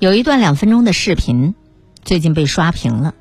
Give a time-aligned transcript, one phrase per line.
[0.00, 1.54] 有一段两分钟的视频，
[2.02, 3.14] 最近被刷屏了。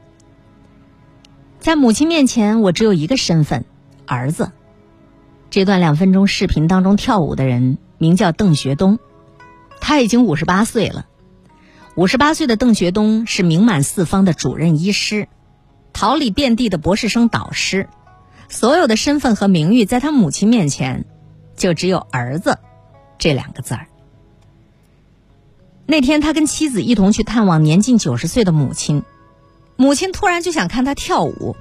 [1.59, 3.65] 在母亲面前，我只有一个身份——
[4.07, 4.53] 儿子。
[5.49, 8.97] 这段两分钟视频当中跳舞的人名叫邓学东，
[9.81, 11.07] 他已经五十八岁了。
[11.95, 15.27] 五十八岁的邓学东是名满四方的主任医师，
[15.91, 17.89] 桃李遍地的博士生导师，
[18.47, 21.03] 所有的身份和名誉在他母亲面前，
[21.57, 22.57] 就只有儿子
[23.17, 23.88] 这两个字儿。
[25.89, 29.01] 那天他跟妻子一同去探望年近九十岁的母亲，
[29.75, 31.55] 母亲突然就想看他跳舞，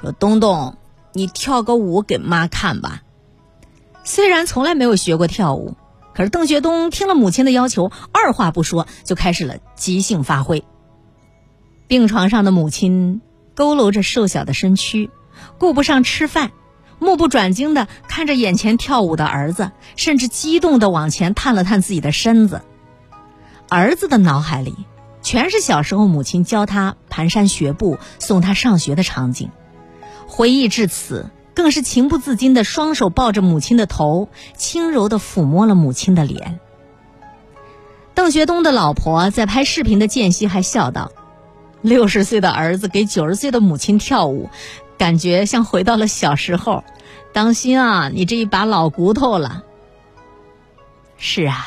[0.00, 0.76] 说：“东东，
[1.12, 3.02] 你跳个舞给妈看吧。”
[4.02, 5.76] 虽然从来没有学过跳舞。
[6.12, 10.64] 可是邓学东听了母亲的要求，二话不说就开始了即兴发挥。
[11.86, 13.20] 病床上的母亲
[13.54, 15.10] 佝偻着瘦小的身躯，
[15.58, 16.50] 顾不上吃饭，
[16.98, 22.62] 目不转睛的看着眼前跳舞的儿子，甚至激动的往前探了探自己的身子。
[23.68, 24.74] 儿子的脑海里
[25.22, 29.50] 全是小时候母亲教他蹒跚学步、送他上学的场景，
[30.26, 31.30] 回忆至此。
[31.54, 36.60] 更是情不自禁的双手抱着母亲的头，轻柔的抚摸了母亲的脸。
[38.14, 41.10] 邓学东的老婆在拍视频的间隙还笑道
[41.82, 44.50] ：“六十岁的儿子给九十岁的母亲跳舞，
[44.98, 46.84] 感觉像回到了小时候。
[47.32, 49.64] 当心啊，你这一把老骨头了。”
[51.18, 51.66] 是啊，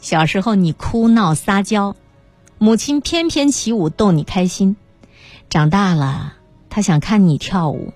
[0.00, 1.94] 小时候你哭闹撒娇，
[2.58, 4.76] 母亲翩翩起舞逗你开心；
[5.48, 6.34] 长大了，
[6.68, 7.92] 他想看你跳舞。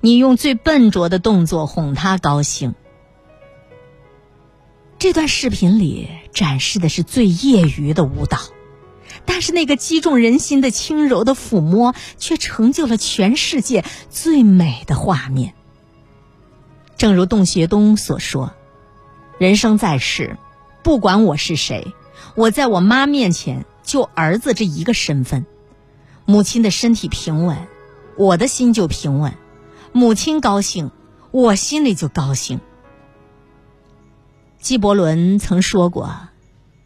[0.00, 2.74] 你用最笨拙的动作哄他高兴。
[4.98, 8.38] 这段视频里展示的是最业余的舞蹈，
[9.24, 15.54] 但是那个击中人心的轻柔的抚摸，却成就了全世界最美的画面。
[16.96, 18.52] 正如洞穴东所说
[19.38, 20.36] ：“人生在世，
[20.82, 21.94] 不管我是谁，
[22.34, 25.46] 我在我妈面前就儿子这一个身份。
[26.24, 27.66] 母亲的身体平稳，
[28.16, 29.34] 我的心就平稳。”
[29.94, 30.90] 母亲高兴，
[31.30, 32.60] 我心里就高兴。
[34.58, 36.28] 纪伯伦曾说过：“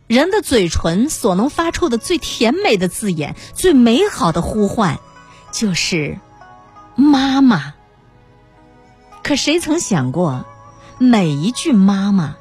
[0.08, 4.98] 人的嘴唇所能发出的最甜美的字眼，最美好的呼唤，
[5.52, 6.18] 就是
[6.96, 7.74] ‘妈妈’。
[9.22, 10.44] 可谁曾想过，
[10.98, 12.36] 每一句‘妈妈’，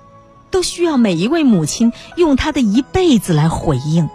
[0.55, 4.09] 都需要每一位母亲用她的一辈子来回应。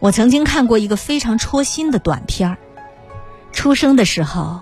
[0.00, 2.58] 我曾经看过一个非常戳心的短片儿，
[3.52, 4.60] 出生的时候。”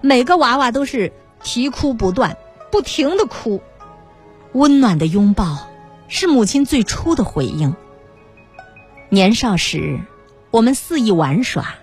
[0.00, 1.12] 每个娃娃都是
[1.42, 2.38] 啼哭不断，
[2.72, 3.60] 不停的哭。
[4.52, 5.58] 温暖的拥抱
[6.08, 7.76] 是母亲最初的回应。
[9.10, 10.00] 年少时，
[10.50, 11.74] 我们肆意玩耍，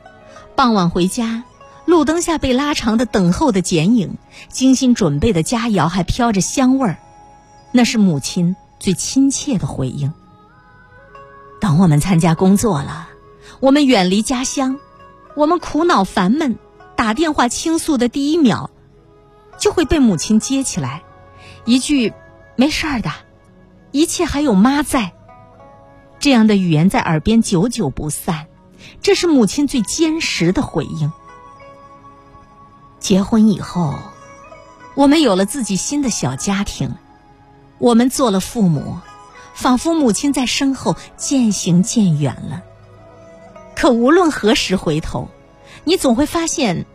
[0.55, 1.43] 傍晚回家，
[1.85, 4.17] 路灯下被拉长的等候的剪影，
[4.49, 6.97] 精心准备的佳肴还飘着香味儿，
[7.77, 10.11] 那是母亲最亲切的回应。
[11.61, 13.07] 等我们参加工作了，
[13.59, 14.79] 我们远离家乡，
[15.35, 16.57] 我们苦恼烦闷。
[16.95, 18.71] 打电话倾诉的第一秒，
[19.59, 21.03] 就会被母亲接起来，
[21.65, 22.15] 一句
[22.57, 23.11] “没事儿的，
[23.91, 25.13] 一切还有妈在”，
[26.17, 28.47] 这样的语言在耳边久久不散，
[29.03, 31.11] 这是母亲最坚实的回应。
[32.99, 33.93] 结婚以后，
[34.95, 36.95] 我们有了自己新的小家庭，
[37.79, 38.97] 我们做了父母，
[39.53, 42.63] 仿佛母亲在身后渐行渐远了。
[43.75, 45.29] 可无论何时回头。
[45.83, 46.85] 你总会发现，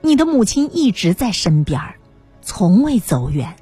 [0.00, 2.00] 你的母亲一直在身边儿
[2.42, 3.54] 从未走远。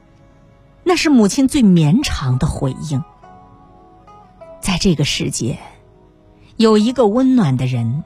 [0.83, 3.05] 那是母亲最绵长的回应。
[4.63, 5.59] 在这个世界，
[6.57, 8.03] 有一个温暖的人，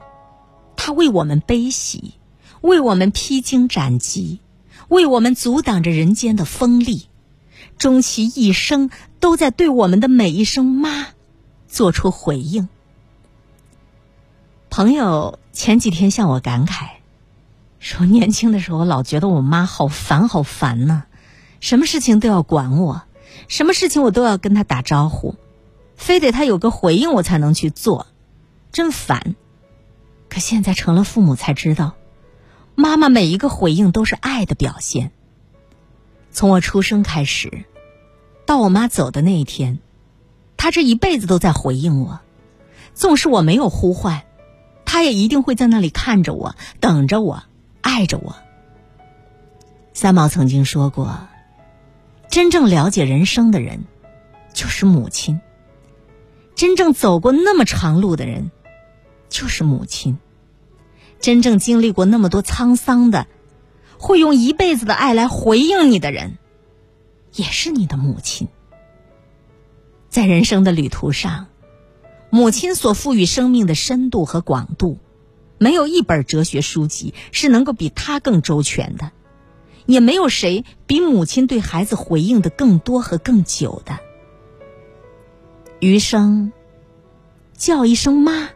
[0.75, 2.15] 他为我们悲喜，
[2.59, 4.41] 为我们披荆斩棘，
[4.89, 7.07] 为我们阻挡着人间的锋利，
[7.77, 8.89] 终其一生
[9.19, 11.07] 都在对我们的每一声“妈”
[11.67, 12.69] 做出回应。
[14.69, 16.87] 朋友前几天向我感慨，
[17.79, 21.03] 说年轻的时候老觉得我妈好烦好烦呢，
[21.59, 23.03] 什么事情都要管我，
[23.47, 25.35] 什么事情我都要跟她打招呼，
[25.95, 28.07] 非得她有个回应我才能去做，
[28.71, 29.35] 真烦。
[30.29, 31.93] 可现在成了父母才知道，
[32.75, 35.11] 妈妈每一个回应都是爱的表现。
[36.37, 37.65] 从我出生开始，
[38.45, 39.79] 到我妈走的那一天，
[40.55, 42.19] 她这一辈子都在回应我，
[42.93, 44.21] 纵使我没有呼唤。
[44.85, 47.41] 她也一定会在那里看着我，等着我，
[47.81, 48.35] 爱着我。
[49.95, 51.27] 三毛曾经说过
[52.29, 53.85] ：“真正了解人生的人，
[54.53, 55.39] 就是母亲；
[56.53, 58.51] 真正走过那么长路的人，
[59.27, 60.17] 就是母亲；
[61.19, 63.25] 真正经历过那么多沧桑的，
[63.99, 66.37] 会用一辈子的爱来回应你的人，
[67.33, 68.47] 也是你的母亲。”
[70.09, 71.47] 在人生的旅途上。
[72.29, 74.99] 母亲所赋予生命的深度和广度，
[75.57, 79.13] 没有一本哲学书籍是能够比她更周全的，
[79.85, 83.97] 也没有谁比母亲对孩子回应的更多和更久的。
[85.79, 86.51] 余生，
[87.55, 88.49] 叫一声妈，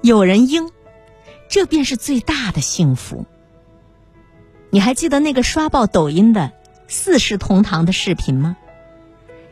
[0.00, 0.70] 有人应，
[1.48, 3.26] 这便是最大的幸福。
[4.76, 6.52] 你还记得那个刷爆抖音的
[6.86, 8.58] 四世同堂的视频吗？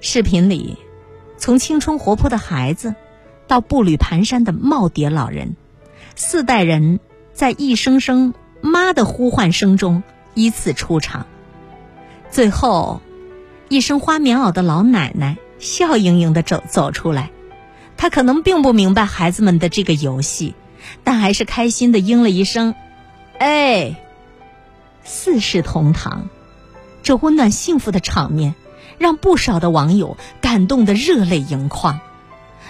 [0.02, 0.76] 视频里，
[1.38, 2.94] 从青春活泼的孩子。
[3.46, 5.56] 到步履蹒跚的耄耋老人，
[6.14, 7.00] 四代人
[7.32, 10.02] 在一声声妈的呼唤声中
[10.34, 11.26] 依次出场。
[12.30, 13.00] 最后，
[13.70, 17.30] 一身花棉袄的老奶奶笑盈盈的走走出来。
[17.96, 20.54] 她可能并不明白孩子们的这个游戏，
[21.02, 22.74] 但还是开心的应了一声
[23.40, 23.96] ：“哎。”
[25.04, 26.28] 四世同堂，
[27.02, 28.54] 这温暖幸福的场面，
[28.98, 32.00] 让不少的网友感动得热泪盈眶。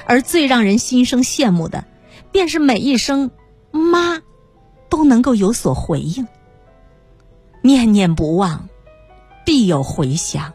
[0.07, 1.85] 而最让人心生羡慕的，
[2.31, 3.31] 便是每一声
[3.73, 4.21] “妈”，
[4.91, 6.29] 都能够有所回应。
[7.63, 8.69] 念念不忘，
[9.47, 10.53] 必有回响，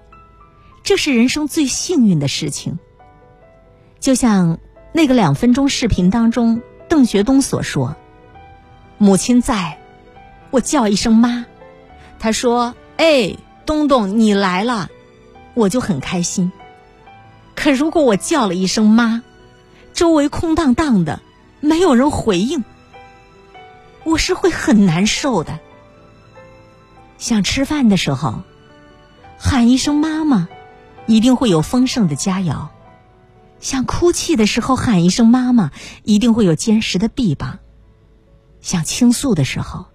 [0.84, 2.78] 这是人生最幸运的事情。
[4.00, 4.60] 就像
[4.94, 7.96] 那个两分钟视频当中，邓学东所说
[9.00, 9.80] ：“母亲在，
[10.52, 11.48] 我叫一声妈，
[12.20, 13.36] 他说：‘哎，
[13.66, 14.90] 东东你来了’，
[15.56, 16.52] 我就很开心。
[17.56, 19.24] 可如果我叫了一声妈，”
[19.94, 21.20] 周围空荡荡的，
[21.60, 22.64] 没有人回应，
[24.04, 25.60] 我是会很难受的。
[27.18, 28.44] 想吃饭的时候，
[29.38, 30.48] 喊一声“妈妈”，
[31.06, 32.70] 一定会有丰盛的佳肴；
[33.60, 35.72] 想哭泣的时候，喊一声“妈妈”，
[36.04, 37.60] 一定会有坚实的臂膀；
[38.62, 39.88] 想倾诉的时候，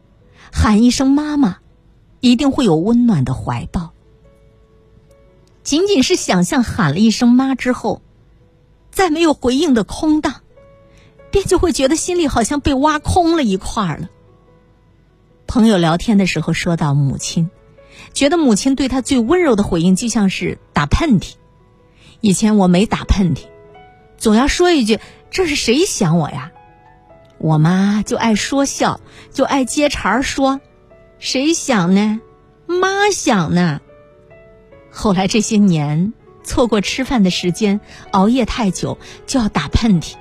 [0.53, 1.57] 喊一声“妈妈”，
[2.25, 3.93] 一定会有温暖的怀抱。
[5.63, 8.01] 仅仅是想象喊了一声“妈”之后。
[8.91, 10.35] 再没有回应的空荡，
[11.33, 14.09] 便就会觉得心里好像被挖空了一块儿了。
[15.49, 17.51] 朋友聊天的时候说到母亲，
[18.13, 21.33] 觉得母亲对他最温柔的回应就像是打喷嚏。
[22.21, 23.47] 以前我没打喷嚏，
[24.17, 26.53] 总要说一句：“这是谁想我呀？”
[27.39, 29.01] 我妈就爱说笑，
[29.33, 30.61] 就爱接茬儿说
[31.25, 32.21] ：“谁想呢？
[32.67, 33.81] 妈想呢。”
[34.93, 36.13] 后来这些年。
[36.47, 37.81] 错过吃饭的时间，
[38.11, 40.17] 熬夜太久就要打喷嚏，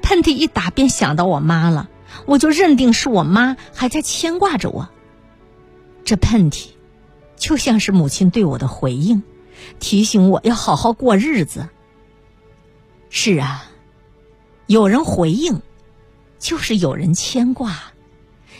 [0.00, 1.90] 喷嚏一打便想到我妈了，
[2.24, 4.88] 我就认定是我妈还在牵挂着我。
[6.02, 6.68] 这喷嚏，
[7.36, 9.22] 就像是母亲对我的回应，
[9.78, 11.68] 提醒我要好好过日子。
[13.10, 13.70] 是啊，
[14.64, 15.60] 有人回应，
[16.38, 17.68] 就是有人牵挂；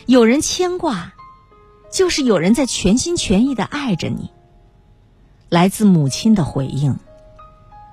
[0.05, 1.15] 有人牵挂，
[1.91, 4.31] 就是有人在全心全意的爱着你。
[5.49, 6.97] 来自母亲的回应。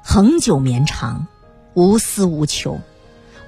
[0.03, 1.27] 恒久绵长，
[1.73, 2.81] 无私无求，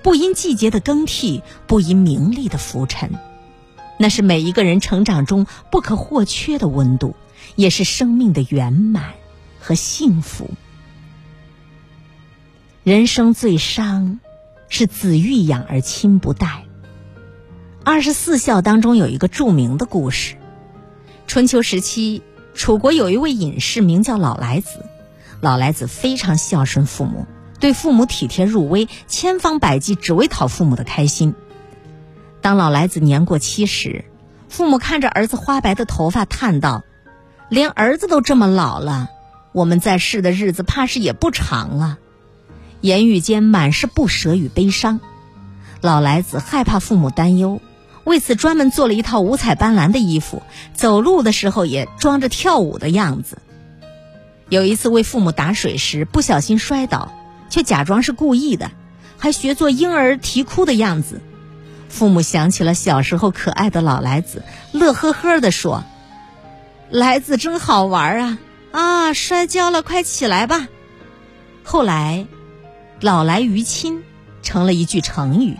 [0.02, 3.10] 不因季节的更替，不因名利的浮沉，
[3.98, 7.14] 那是每一个人成长中不可或缺的温度，
[7.56, 9.12] 也是生命的圆满
[9.60, 10.50] 和幸福。
[12.84, 14.20] 人生最伤，
[14.68, 16.65] 是子欲养而亲不待。
[17.88, 20.34] 二十四孝当中有一个著名的故事：
[21.28, 22.20] 春秋时期，
[22.52, 24.84] 楚国有一位隐士，名叫老来子。
[25.40, 27.26] 老来子非常孝顺父母，
[27.60, 31.36] 对父母体贴入微，千方百计只为讨父母的开心。
[32.40, 34.04] 当老来子年过七十，
[34.48, 36.82] 父母看着儿子花白的头发，叹道
[37.48, 39.10] ：“连儿子都这么老了，
[39.52, 41.98] 我们在世的日子怕是也不长了。”
[42.82, 44.98] 言语间满是不舍与悲伤。
[45.80, 47.60] 老来子害怕父母担忧，
[48.06, 50.44] 为此专门做了一套五彩斑斓的衣服，
[50.74, 53.38] 走路的时候也装着跳舞的样子。
[54.48, 57.10] 有一次为父母打水时不小心摔倒，
[57.50, 58.70] 却假装是故意的，
[59.18, 61.20] 还学做婴儿啼哭的样子。
[61.88, 65.82] 父母想起了小时候可爱的老来子，乐呵呵地说
[66.88, 68.38] ：“来子真好玩啊！
[68.70, 70.68] 啊，摔跤了，快起来吧。”
[71.64, 72.28] 后来
[73.02, 74.04] ，“老来于亲”
[74.44, 75.56] 成了一句成语，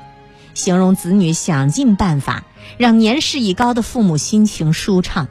[0.56, 2.44] 形容子女想尽办法
[2.78, 5.28] 让年事已高的父母心情舒畅。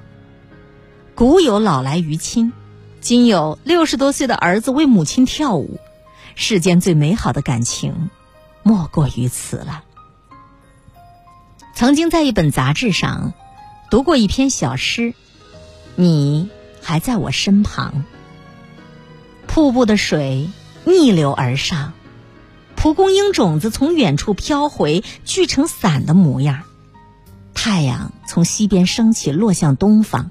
[1.15, 2.53] 古有“老来于亲”。
[3.01, 5.79] 今有六十多岁的儿子为母亲跳舞，
[6.35, 8.09] 世间最美好的感情，
[8.61, 9.83] 莫过于此了。
[11.73, 13.33] 曾经在一本杂志上
[13.89, 15.15] 读过一篇小诗
[15.95, 16.49] ：“你
[16.81, 18.05] 还在我身旁。”
[19.47, 20.49] 瀑布的水
[20.83, 21.93] 逆流而上，
[22.85, 26.61] 蒲公英种子从远处飘回，聚成伞的模样。
[27.55, 30.29] 太阳从西边升起，落向东方。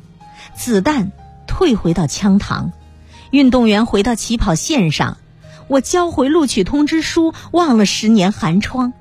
[0.54, 1.10] 子弹。
[1.48, 2.70] 退回到枪膛，
[3.32, 5.16] 运动员回到起跑线上，
[5.66, 8.92] 我交回录取通知书，忘了十年寒窗。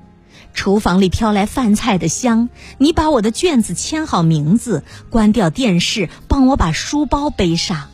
[0.52, 7.86] 厨房里飘来饭菜的香，你把我的卷子签好名字，关掉电视，帮我把书包背上。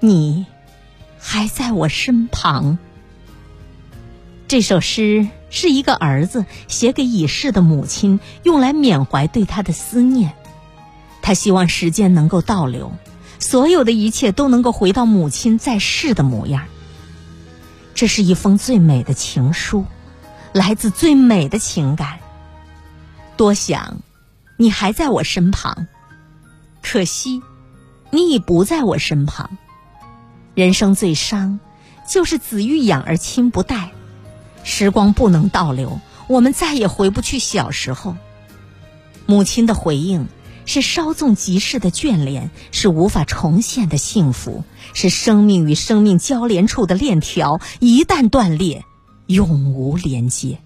[0.00, 0.46] 你
[1.20, 2.78] 还在我身旁。
[4.54, 10.32] 这首诗是一个儿子写给已逝的母亲，用来缅怀对他的思念。
[11.22, 12.92] 他希望时间能够倒流，
[13.40, 16.62] 所有的一切都能够回到母亲在世的模样。
[17.96, 19.84] 这是一封最美的情书。
[20.52, 22.20] 来自最美的情感。
[23.36, 23.96] 多想，
[24.56, 25.88] 你还在我身旁，
[26.80, 27.42] 可惜，
[28.12, 29.58] 你已不在我身旁。
[30.54, 31.58] 人生最伤，
[32.08, 33.90] 就是子欲养而亲不待。
[34.64, 38.16] 时光不能倒流，我们再也回不去小时候。
[39.26, 40.26] 母亲的回应
[40.66, 48.84] 是稍纵即逝的眷恋，是无法重现的幸福，是生命与生命交连处的链条，一旦断裂。
[49.26, 50.58] 永无连接。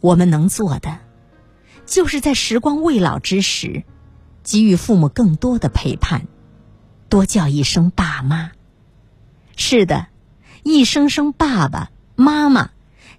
[0.00, 0.98] 我们能做的，
[1.84, 3.82] 就是在时光未老之时，
[4.44, 6.28] 给予父母更多的陪伴，
[7.08, 8.52] 多叫一声爸妈。
[9.56, 10.06] 是的，
[10.62, 12.70] 一声声爸爸妈妈，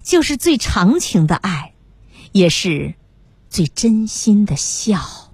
[0.08, 1.74] 就是最长情的爱，
[2.32, 2.94] 也是
[3.50, 5.27] 最真心的笑。